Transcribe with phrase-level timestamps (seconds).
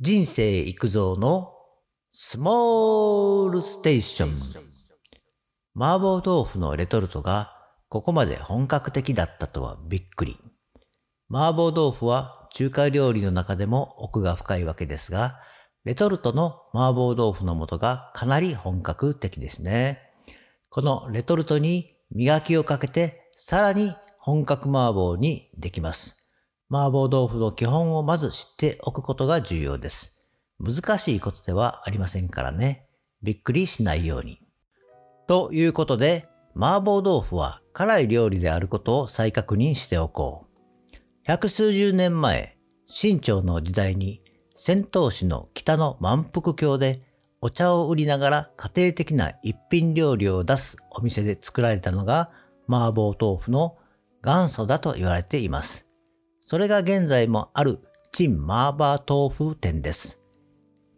[0.00, 1.54] 人生育造の
[2.12, 4.30] スモールステーション。
[5.74, 7.50] 麻婆豆腐のレトルトが
[7.88, 10.36] ここまで本格的だったとはびっくり。
[11.28, 15.34] 麻婆豆腐は中華料理の中でも奥が深いわけですが、
[15.84, 19.98] レトルトの麻婆豆腐の素がかなり本格的ですね。
[20.68, 26.17] このレトルトに磨きをかけてさらに本格麻婆にできます。
[26.70, 30.24] 麻婆豆腐の基本をまず知っておくことが重要です。
[30.60, 32.86] 難しいことではありませんからね。
[33.22, 34.40] びっくりしないように。
[35.26, 40.96] ということで、麻婆豆腐は辛い料理であることを再確認しておこう。
[41.24, 44.22] 百数十年前、清朝の時代に
[44.54, 47.02] 戦闘士の北の満腹郷で
[47.40, 52.30] お茶を売りながら家庭的な一品料理を出すお店で作られたのが
[52.68, 53.76] 麻婆豆腐の
[54.22, 55.87] 元祖だと言われています。
[56.50, 57.78] それが現在もある
[58.10, 60.18] 陳麻婆豆腐店です。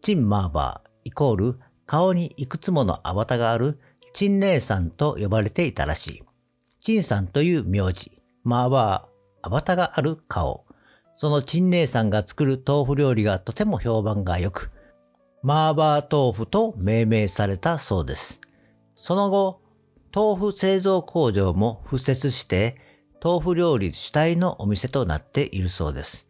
[0.01, 3.81] 陳麻婆イコール顔にいくつものアバタがある
[4.15, 6.23] 陳姉さんと呼ばれていたらしい。
[6.81, 8.13] 陳さんという名字、
[8.47, 9.09] 麻婆、
[9.43, 10.67] アバタがある顔。
[11.17, 14.71] その陳姉さんが作る豆腐料理がとても評判が良く、
[15.43, 18.41] 麻婆豆腐と命名されたそうです。
[18.95, 19.63] その後、
[20.15, 22.90] 豆腐製造工場も敷設して、
[23.23, 26.27] 豆腐料理主体のお店となっているそうです。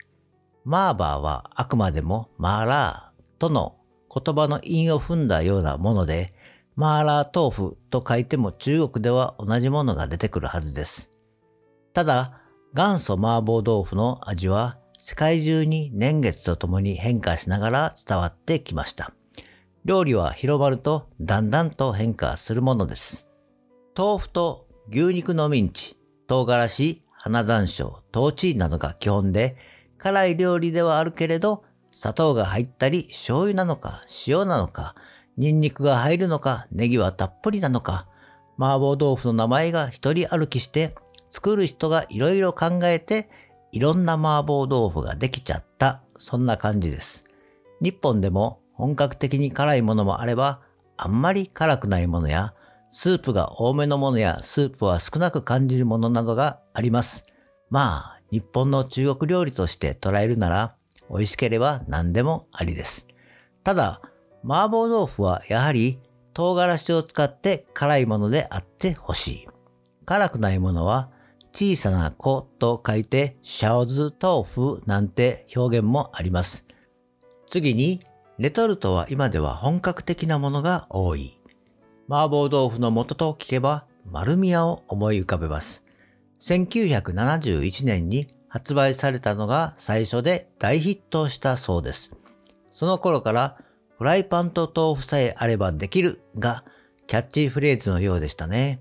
[0.65, 3.77] マーバーはあくまでもマーラーとの
[4.13, 6.35] 言葉の韻を踏んだようなもので、
[6.75, 11.11] マーラー豆腐と書いても中国では同じものが出てくるはずです。
[11.95, 12.41] ただ、
[12.75, 19.13] 元祖麻婆豆腐の味は世界中に年月とともに変化しながら伝わってきました。
[19.85, 23.29] 料理は広まるとだんだんと変化するものです。
[23.97, 25.97] 豆腐と牛肉のミンチ、
[26.31, 29.57] 唐辛子、花山椒、豆チーなどが基本で、
[29.99, 34.95] 辛い料理ではあるけれど、砂糖が入ったり、醤油なのか、塩なのか、
[35.37, 38.07] ニンニクが入るのか、ネギはたっぷりなのか、
[38.61, 40.95] 麻婆豆腐の名前が一人歩きして、
[41.31, 43.29] 作る人がいろいろ考えて
[43.73, 47.25] いろんな麻婆豆腐ができちゃった、そんな感じです。
[47.81, 50.61] 日本でも本格的に辛いものもあれば、
[50.97, 52.55] あんまり辛くないものや、
[52.91, 57.25] スープが多めのものやスープは少なく感じるものなどがあります。
[57.71, 60.75] まあ、日本の中国料理として捉えるなら、
[61.09, 63.07] 美味しければ何でもありです。
[63.65, 64.01] ただ、
[64.45, 65.99] 麻婆豆腐はやはり
[66.33, 69.49] 唐辛子を使って辛いものであってほしい。
[70.05, 71.11] 辛くないものは
[71.53, 76.65] 小さな子と書いてシャオズ豆腐なんて表現もあります。
[77.47, 78.01] 次に、
[78.39, 81.40] レトルトは今では本格的なものが多い。
[82.11, 85.85] 麻婆豆腐の元と聞けば丸宮を思い浮かべます。
[86.41, 92.11] 1971年に発売されたのが最初で大ヒットしたそうです。
[92.73, 93.59] その頃から
[93.97, 96.65] フライパンと豆腐さえあればできるが
[97.07, 98.81] キャッチフレーズのようでしたね。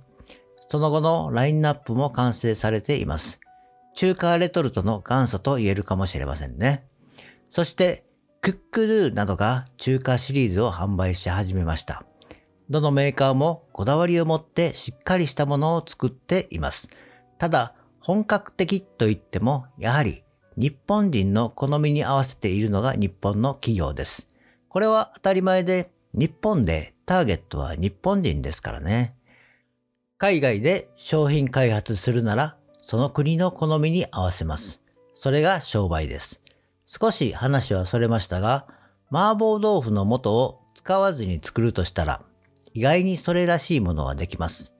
[0.68, 3.40] その後のラインナップも完成されています。
[3.94, 6.84] 中華レトルトの元祖と言えるかもしれませんね。
[7.52, 8.06] そして、
[8.42, 12.09] クックルーなどが中華シリーズを販売し始めました。
[12.70, 16.90] どのメーカーもこだわりを持ってしっかりしたものを作っています。
[17.38, 20.24] ただ、本格的と言っても、やはり
[20.56, 24.28] 日本人の好みに合わせているのが日本の企業です。
[24.68, 29.16] これは当たり前で、日本でターゲットは日本人ですからね。
[30.18, 34.82] 海外で商品開発するなら、その国の好みに合わせます。
[35.14, 36.42] それが商売です。
[36.86, 38.68] 少し話はそれましたが、
[39.12, 42.22] 麻婆豆腐の素を使わずに作るとしたら、
[42.74, 44.74] 意外にそれらしいものはできます。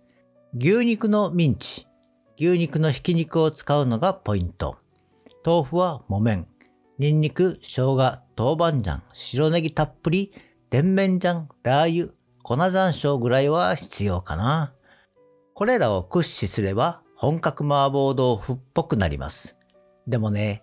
[0.58, 1.88] 牛肉のミンチ、
[2.38, 4.78] 牛肉のひき肉を使うのがポイント。
[5.46, 6.48] 豆腐は木綿、
[6.98, 10.34] ニンニク、生姜、豆板醤、白ネギたっぷり、
[10.70, 12.14] 甜麺醤、ラー油、
[12.44, 14.74] 粉山椒ぐらいは必要かな。
[15.54, 19.58] これらを駆使すれば本格麻婆豆腐っぽくなります。
[20.08, 20.62] でもね、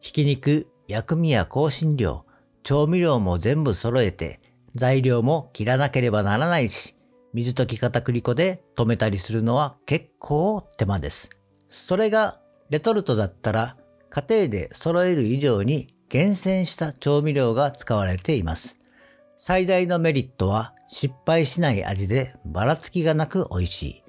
[0.00, 2.26] ひき肉、薬味や香辛料、
[2.64, 4.40] 調味料も全部揃えて、
[4.74, 6.96] 材料も切らなければならないし、
[7.32, 11.30] 水溶き片栗粉で止めたりするのは結構手間です。
[11.68, 12.40] それが
[12.70, 13.76] レトルトだったら
[14.10, 18.76] 家庭で揃える以上に厳選した調味料が使われています。
[19.36, 24.02] 最大のメリットは失敗しない味でばらつきがなく美味しい。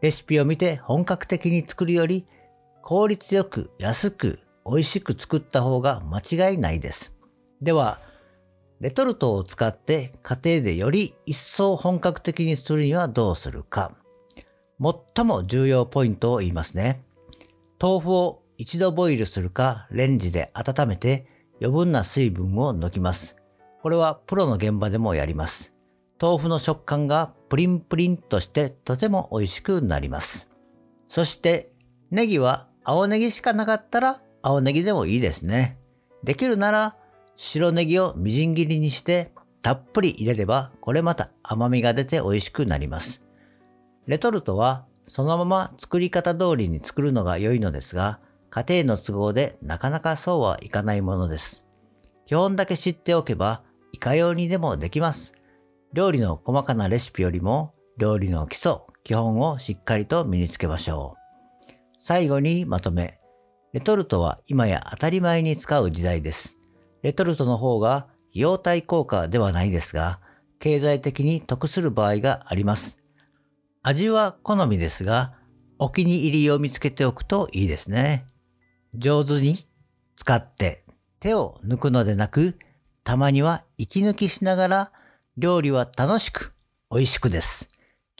[0.00, 2.26] レシピを見て本格的に作るより
[2.82, 7.12] 効率よく安く美味しく作った方が間違いないです。
[7.60, 8.00] では、
[8.80, 13.92] レトルトを使って家庭でより一層本格的にするにはどうするか。
[14.80, 17.02] 最も重要ポイントを言いますね。
[17.80, 21.26] 豆腐を一度ボイルするかレンジで温めて
[21.60, 23.36] 余分な水分を抜きます。
[23.82, 25.72] これはプロの現場でもやります。
[26.20, 30.48] 豆腐の食感がプリンプリンとしてとても美味しくなります。
[31.08, 31.72] そして
[32.10, 35.78] ネギは青ネギしかなかったら青ネギでもいいですね。
[36.24, 36.96] できるなら
[37.40, 39.30] 白ネギをみじん切りにして
[39.62, 43.22] たっぷり入れればこれまた甘みが出て美味しくなります。
[44.08, 48.18] レトルトはそのまま作り方通りに作るのが良いのですが、
[48.50, 51.64] 家庭の都合でなかなかそうはいかないものです。
[52.26, 53.62] 基本だけ知っておけば、
[53.92, 55.32] いかようにでもできます。
[55.92, 61.72] 料理の細かなレシピよりも、料理の基礎、基本をしっかりと身につけましょう。
[61.98, 63.20] 最後にまとめ。
[63.72, 66.57] レトルトは今や当たり前に使う時代です。
[67.02, 67.96] レトルトの方が
[68.30, 70.20] 費用対効果ではないですが、
[70.58, 72.98] 経済的に得する場合があります。
[73.82, 75.34] 味は好みですが、
[75.78, 78.26] お気に入りを見つけておくといいですね。
[78.94, 79.56] 上手に
[80.16, 80.84] 使って
[81.20, 82.58] 手を抜くのでなく、
[83.04, 84.92] たまには息抜きしながら
[85.36, 86.52] 料理は楽しく
[86.90, 87.68] 美味しくです。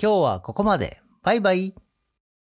[0.00, 1.00] 今日はここまで。
[1.22, 1.87] バイバイ。